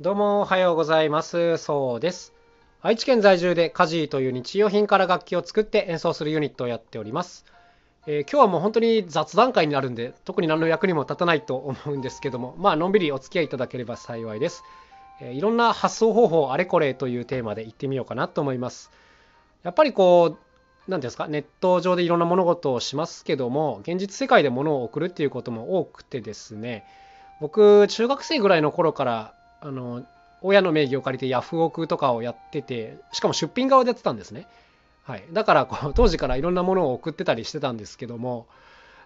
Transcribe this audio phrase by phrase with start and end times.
[0.00, 1.56] どうもおはようございます。
[1.56, 2.32] そうです。
[2.82, 7.44] 愛知県在住でカジーという日用品から楽器を作って演奏するユニットをやっております。
[8.06, 14.62] えー今日はもう本当に雑談会になるんで、特に何の役にも立たないと思うんですけども、まあのんびりお付き合いいただければ幸いです。
[15.20, 18.92] えーいろんな発想方法あれこれというテーマで行ってみようかなと思います。
[19.64, 20.38] やっぱりこう、
[20.88, 26.84] 何ですか、ネット上でいろんな物事をしますけども、現実世界で物を送るっていうことも多くてですね、
[27.40, 30.06] 僕、中学生ぐらいの頃から、あの、
[30.40, 34.46] 親の名義を借りてヤフオクとかをやってて、しかも出品側でやってたんですね。
[35.04, 35.24] はい。
[35.32, 38.46] だからこう、当時からいろんなものを送ってたりしてたんですけども、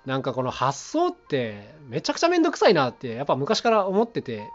[0.05, 4.51] なんかこの発想ってめちゃくちゃめんどくさいなって、やっぱ昔から思ってて、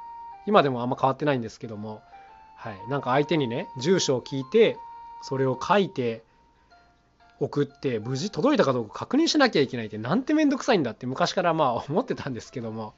[0.46, 2.02] 今でもあんま変わってないんですけども、
[2.56, 2.90] はい。
[2.90, 4.78] なんか相手にね、住所を聞いて、
[5.22, 6.24] それを書いて、
[7.40, 12.96] 送って無事届いたかどうか確認しなきゃいけないってなんてめんどくさいんだって昔からまあ思ってたんですけども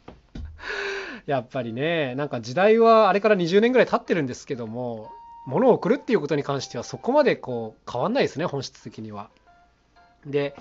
[1.30, 5.12] やっぱりねなんか時代はあれから20年ぐらい経ってるんですけども
[5.46, 9.30] 物を送るっていうことに関してはそこまでこう変わんないですね本質的には。
[10.26, 10.56] で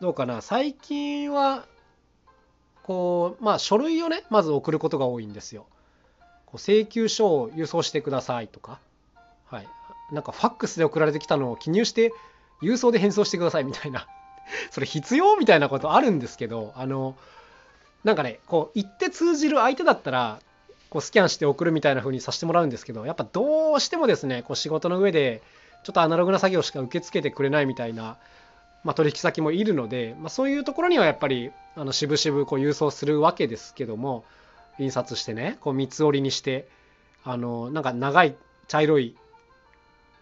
[0.00, 1.66] どうかな最近は
[2.82, 5.66] こうまあ書類をねまず送ることが多いんですよ。
[6.46, 8.80] こう請求書を郵送してくださいとか、
[9.50, 9.68] はい、
[10.12, 12.10] なんかファックスで送られてきたのを記入して
[12.62, 14.06] 郵送で返送してくださいみたいな
[14.70, 17.16] それ必要みたいなことあるんですけどあの
[18.06, 20.38] なんかねこう言って通じる相手だったら
[20.90, 25.42] こうスキャンして送るみたいな風にさせてもらうんですけどやっぱどうしてもですねこう仕事の上で
[25.82, 28.16] ちょっとアナログな作業しか受け付けてくれないみたいな、
[28.84, 34.24] まあ、取引先もいるので、まあ、そういうところにはやっぱりあの渋々こう郵送するわけですけども
[34.78, 36.68] 印刷してねこう三つ折りにして
[37.24, 38.36] あのなんか長い
[38.68, 39.16] 茶色い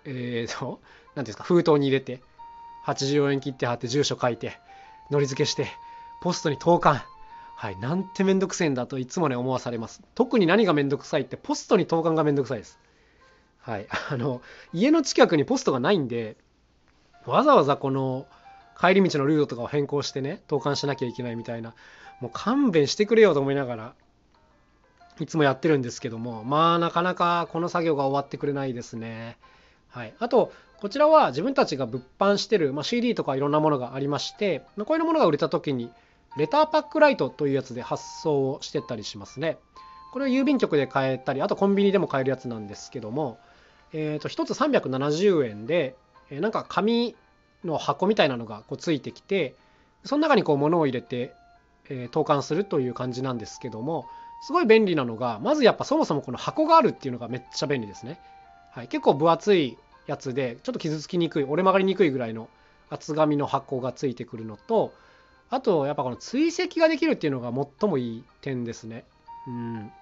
[0.06, 0.80] えーと
[1.14, 2.22] 何ですか封筒に入れて
[2.86, 4.58] 84円切って貼って住所書いて
[5.10, 5.68] のり付けして
[6.22, 7.02] ポストに投函
[7.56, 10.02] はいなんてめんどくせえんだといつもね思わされます。
[10.14, 12.78] 特に何がめんどくさいってポストに投函がめんどくさいです。
[13.60, 16.36] はい あの家の近くにポストがないんで
[17.26, 18.26] わざわざこの
[18.78, 21.74] 帰り道のルートとかを変更してね投函しなきゃいけないみたいな
[22.20, 23.94] もう勘弁してくれよと思いながら
[25.20, 29.38] いつもやってるんですけどもまあなかなかこの作業が終わってくれないですね。
[29.88, 35.90] はい、あとこちらは自分たちが物販してる、まあ、CD とかいろんなものがありましてこういうものが売れた時に
[36.36, 39.58] レターパックライトというやつで発送をしてたりしますね。
[40.12, 43.38] これは郵便局で買えたりあとコンビニでも買えるやつなんですけども、
[43.92, 45.96] えー、と1つ370円で、
[46.30, 47.16] えなんか紙
[47.64, 49.54] の箱みたいなのがこうついてきて
[50.04, 51.34] その中にこう物を入れて、
[51.88, 54.06] え投函するという感じなんですけども
[54.42, 58.20] すごい便利なのがまずやっぱそもそもこの箱があるっていうのがめっちゃ便利ですね。
[58.72, 62.48] はい、結構分厚いやつでちょっと傷つきにくい折れ曲がりにくいぐらいの
[62.90, 64.92] 厚紙の箱がついてくるのと
[65.50, 69.04] あとやっぱこの追跡ができるっていうのが最もいい点ですね。
[69.46, 69.92] うん、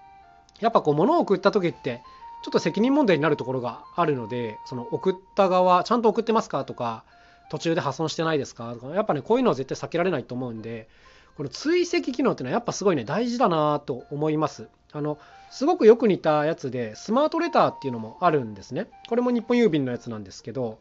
[0.61, 2.03] やっぱこう物を送った時って
[2.43, 7.05] ちょっと責任問題になるところがあるのでその送った側ちゃんと送ってますかとか
[7.51, 10.89] 途中で破損してないですかとかやっぱねこういうのは絶対避けられないと思うんで
[11.37, 14.69] この追跡機能っていうのはやっぱすごいね大事だなと思います。
[14.93, 15.19] あの
[15.51, 18.89] すごくよく似たやつでスマートレターっていうのもあるんですね。
[19.09, 20.79] これも日本郵便のやつなんですけど、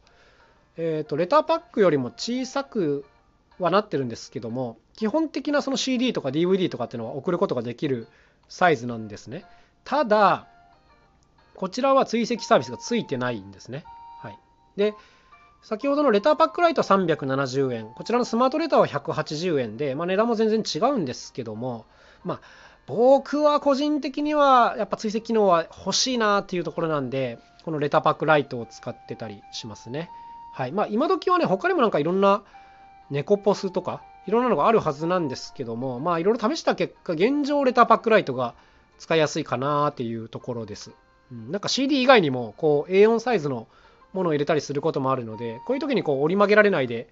[0.78, 3.06] えー、とレターパックよりも小さく
[3.64, 8.08] はなってるんですけども基本的なその CD とか DVD とかっていうのは送ることができる
[8.50, 9.46] サイズなんですね。
[9.84, 10.48] ただ
[11.56, 13.86] こちらは追跡サービスがついてないんですね。
[14.22, 14.38] はい、
[14.76, 14.94] で
[15.62, 21.86] 先ほどのレターパックライトは370円こちらのスマートレターは180円で、まあ、値段も全然違うんですけども
[22.24, 22.42] まあ
[22.88, 30.10] 僕は個人的にはやっぱ追跡機能は欲しいなっていうところなんでこのレターパックライトを使ってたりしますね
[30.54, 32.44] はいまあ今時はね他にもなんかいろんな
[33.12, 38.56] 猫ポスとかいろんなのがあるはずなんですけどもまあいろいろ試した結果現状レターパックライトが
[38.98, 40.92] 使いやすいかなっていうところです、
[41.32, 43.68] うん、なんか CD 以外にもこう A4 サイズの
[44.14, 47.10] ものを入れたりすることもあるのでこういう時にこう折り曲げられないで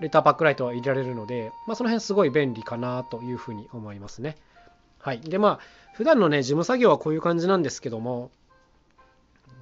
[0.00, 4.36] レターパックライトは入れられるので、まあ、その辺すごい便利かなというふうに思いますね
[5.06, 5.20] はい。
[5.20, 5.58] で、まあ、
[5.94, 8.32] 普段のね、事務作業はこういう感じなんですけども、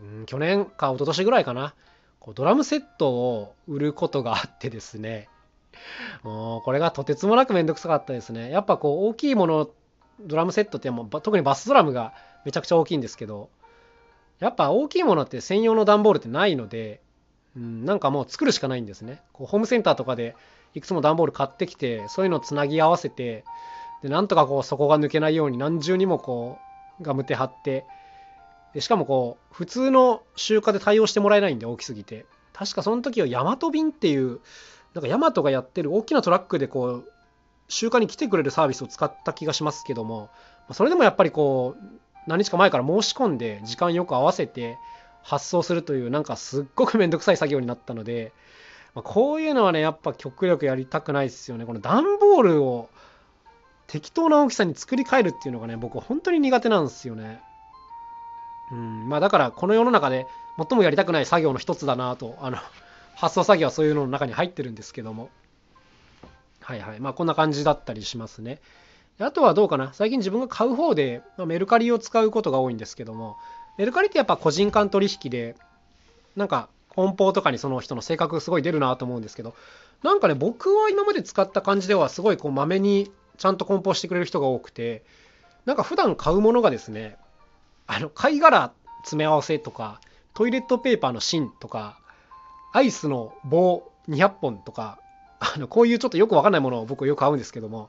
[0.03, 1.75] うん去年か一昨年ぐらいかな、
[2.19, 5.29] こうドラムセットを売ることがあってですね、
[6.23, 8.51] もうこれがとてつもなくめんどくさかったですね。
[8.51, 9.71] やっぱこう大きいもの、
[10.21, 12.13] ドラムセットってもう特にバスドラムが
[12.45, 13.51] めちゃくちゃ大きいんですけど、
[14.39, 17.01] やっぱ大きいものって専用の段ボールってないので、
[17.57, 19.23] うん、なんかもう作るしかないんですね。
[19.33, 20.37] こうホームセンターとかで
[20.75, 23.45] いくつも段ボール買ってきて、そういうのをつなぎ合わせて、
[24.05, 26.59] でなんとかこう底が抜けないように何重にもこ
[27.01, 27.87] うガムテ貼って
[28.75, 34.41] でしかもこう普通の集荷で対応してもらえないんで大きすぎて確かその時はヤマト便っていう
[34.95, 37.11] なんかヤマトがやってる大きなトラックでこう
[37.69, 40.31] 集荷に来てくれるサービスを使った気がしますけども
[40.73, 41.85] それでもやっぱりこう
[42.27, 44.79] 何日か前から申し込んで時間よく合わせて
[45.23, 48.33] 発送するというなんかすっごくめんどくさい作業になったので、
[48.95, 51.65] まあ、こういうのはねやっぱ極力やりたくないですよね。
[51.65, 52.89] この段ボールを
[53.87, 57.41] 適当な大きさに作り変えるっていうのがね僕本当に苦手なんですよね。
[58.71, 59.09] うん。
[59.09, 60.27] まあだからこの世の中で
[60.57, 62.59] 最もやりたくない作業の一つだなとあの
[63.15, 65.31] 発送作業はそういうのの中に入ってるんですけども。
[66.61, 67.01] はいはい。
[67.01, 68.61] まあこんな感じだったりしますね。
[69.21, 69.93] あとはどうかな。
[69.93, 73.37] 最近自分が買う方で、まあ、メルカリを使うことが多いんですけども。
[73.79, 75.57] メルカリってやっぱ個人間取引で
[76.37, 79.55] なんか梱包とかにその人の性格すごい出るなと思うんですけど。
[80.03, 85.03] なんかね僕は今まで使った感じではすごいこうまめにちゃんと梱包してくれる人が多くて。
[85.65, 87.17] なんか普段買うものがですね
[87.87, 90.01] あの貝殻詰め合わせとか
[90.35, 91.99] トイレットペーパーの芯とか
[92.75, 94.99] アイスの棒200本とか
[95.39, 97.89] あのこういうちょっとよくわかんないものを僕よく買うんですけども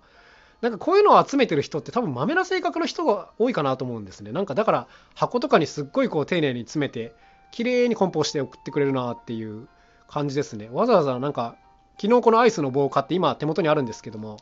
[0.62, 4.32] なんかこういうのを集めてる人って多分まめな性格の人が多いかなと思うんですね。
[4.32, 7.14] なんかだから箱とかにすっごいこう丁寧に詰めて
[7.52, 9.68] 綺麗に梱包して送ってくれるなっていう
[10.08, 10.70] 感じですね。
[10.72, 11.56] わざわざなんか
[12.00, 14.38] 昨日このアイスの棒を買って今手元にあるんですけども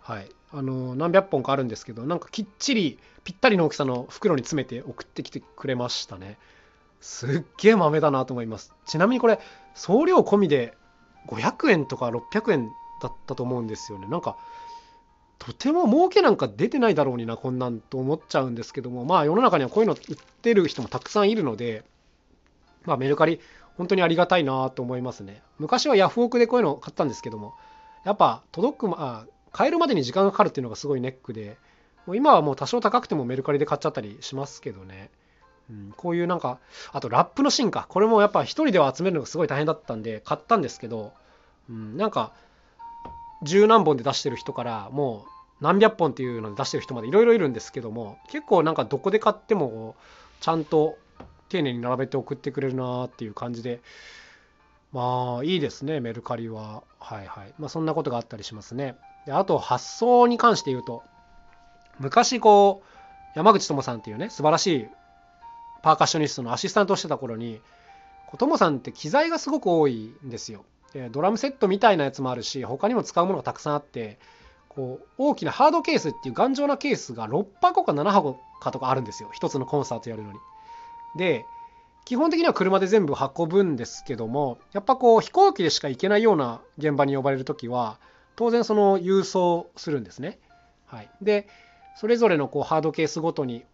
[0.00, 0.28] はい。
[0.50, 6.38] あの何百本かあるんですけどなんかきっちりぴったりの大きさの袋に詰めて送ってきてくれましたね。
[7.00, 8.74] すっげえ豆だなと思います。
[8.86, 9.38] ちなみにこれ
[9.74, 10.76] 送料込みで
[11.28, 12.68] 500円とか600円
[13.02, 14.06] だったと思うんですよね。
[14.08, 14.36] なんか
[15.38, 19.04] とても儲けなんか出てないだろうになこんなんと思っちゃうんですけども。
[19.04, 21.84] まあ世の中にはこういうの売ってる人もたくさんいるので
[22.84, 23.40] まあメルカリ
[23.76, 25.42] 本当にありがたいなと思いますね。
[25.58, 27.54] 昔はヤフオクでこういうの買ったんですけども
[28.04, 31.56] やっぱ届くまあ買えるまでに時間がかかるっていうのがすごいネックで
[32.06, 35.10] もう今はもう多少高くてもメルカリで買っちゃったりしますけどね、
[35.70, 36.58] うん、こういうなんか
[36.92, 37.86] あとラップの進化。
[37.88, 41.12] これもやっぱ一人では集めるのがすごい大変だったんで買ったんですけど、
[41.68, 42.32] うん、なんか
[43.42, 45.26] 十何本で出してる人からも
[45.60, 49.96] う何百本っていうので出してる人までいろいろいるんですけども結構なんかどこで買っても
[50.40, 50.96] ちゃんと
[51.48, 53.80] 丁寧に並べて送ってくれるなっていう感じで
[54.92, 56.82] まあいいですねメルカリは。
[56.98, 57.54] はいはい。
[57.58, 58.96] まあそんなことがあったりしますね。
[59.26, 61.02] であと発想に関して言うと
[61.98, 62.88] 昔こう
[63.36, 64.88] 山口智さんっていうね素晴らしい
[65.82, 67.60] パーカッショニストのアシスタントをしてた頃に
[68.36, 70.64] トモさんって機材がすごく多いんですよ
[71.10, 74.18] ドラムセットみたいなやつもあるし他にも使うものがたくさんあって
[74.68, 80.38] こう大きなハードケースっていう頑丈なケースが6箱か7箱かとかあるんですよ一つのコンサートやるのに。
[81.16, 81.44] で
[82.04, 87.98] 基本的には車で全部運ぶんですけどもやっぱこう飛行機でしか行けないような現場に呼ばれる時は
[88.34, 90.38] 当然その郵送するんですね。
[90.86, 91.48] はい、で
[91.96, 93.64] それぞれのこうハードケースごとに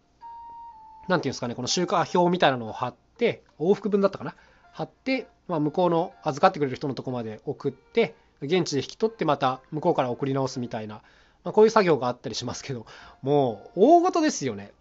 [1.07, 4.35] 何て言うんですかねこの集荷表みたいなのを貼って往復分だったかな？
[4.71, 10.95] 貼って、まあ、向こうの預かってくれる人のとこまで送って現地で引き取ってまた向こうから送り直すみたいな、
[11.43, 12.85] まあ、こういう作業があったりしますけど
[13.21, 14.71] もう大事ですよね。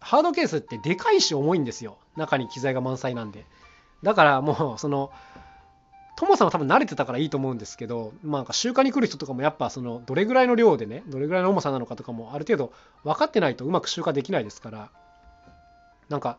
[0.00, 1.98] ハードケースってでかいし重いんですよ。
[2.16, 3.46] 中に機材が満載なんで。
[4.02, 5.10] だからもうその
[6.16, 12.72] トモさんは多分慣れてたからいいと思うんですけど、まあ、なんか集荷に来る人とかもやっぱそのどれぐらいの量でねどれぐらいの重さなのかとかもある程度
[13.04, 14.90] 分かってないとうまく集荷できないですから
[16.08, 16.38] なんか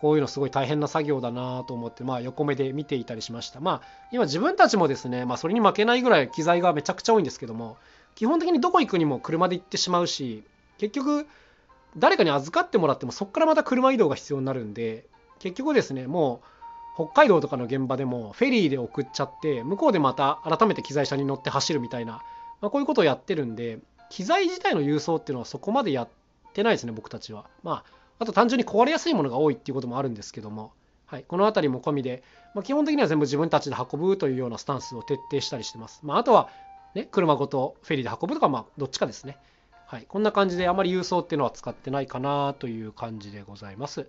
[0.00, 3.60] こういうのすごい大変な作業だなと思って、まあ、横目で見ていたりしました。
[3.60, 7.78] まあ、今自分たちもですね、まあ、それに負けないぐらい機材がめちゃくちゃ多いんですけども、
[8.14, 10.44] 基本的にどこ行くにも車で行ってしまうし、
[10.78, 11.26] 結局、
[11.96, 15.06] 誰かに預かってもらっても、そこからまた車移動が必要になるんで、
[15.38, 16.56] 結局ですね、もう、
[16.96, 22.22] 北海道とかの現場でもフェリーで送っちゃって向こうでまた改めて機材車に乗って走るみたいな、
[22.62, 26.08] まあ、こういうことをやってるんで機材自体の郵送っていうのはそこまでやっ
[26.54, 30.72] てないですね僕たちはまああと単純に壊れやすいものが多いっていうこともあるんですけども、
[31.06, 32.22] はい、この辺りも込みで、
[32.54, 36.00] まあ、基本的には全部自分たちで運ぶというようなスタンスを徹底したりしてます。
[36.02, 36.48] まあ、あとは、
[36.94, 39.38] ね、車ごとフェリーで運ぶとか、まあ、どっちかですね。
[39.86, 44.08] はい、こんな感じであまり郵送っていうのは使ってないかなという感じでございます。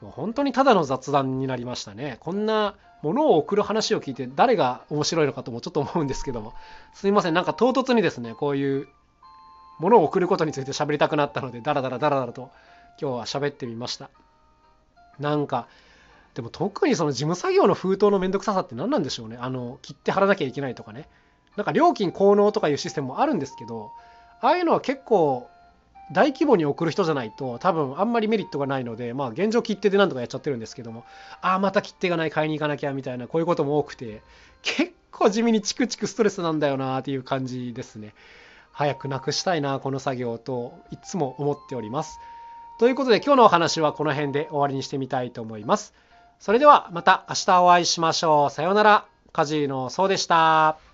[0.00, 2.18] もう本当にただの雑談になりましたね。
[2.20, 6.54] こんなものを送る話を聞いて誰が面白いのかともちょっと思うんですけども、
[6.94, 8.88] すいません、なんか唐突にですね、こういう
[9.78, 12.50] ものを送ることについて喋りたくなったので、ダラダラダラダラと
[13.00, 14.10] 今日は喋ってみました。
[15.18, 15.66] なんか
[16.34, 19.36] でも特にその事務作業の封筒のめんどくささって何なんでしょうね。
[19.40, 21.08] あの切って貼らなきゃいけないとかね。
[21.56, 23.90] なんか料金効能とかいうシステムもあるんですけど
[24.40, 25.48] ああいうのは結構
[26.12, 31.04] 大規模に送る人じゃないと多分あんまりメリットがないのでまあ現状切手でなんとかやっちゃってるんですけども
[31.40, 34.22] ああまた切手がない買いに行かなきゃみたいなこういうことも多くて
[34.62, 38.14] 結構地味にチクチクストレスなんだよなっていう感じですね。
[38.72, 42.18] 早くなくしたいなこの作業といつも思っております。
[42.80, 45.92] ということで今日のお話はこの辺で終わりにしてみたいと思います。
[46.38, 48.50] それではまた明日お会いしましょう。
[48.50, 49.04] さようなら。
[49.34, 50.89] カジーノそうでした。